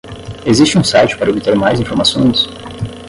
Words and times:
Existe 0.47 0.79
um 0.79 0.83
site 0.83 1.15
para 1.15 1.29
obter 1.29 1.53
mais 1.55 1.79
informações? 1.79 2.49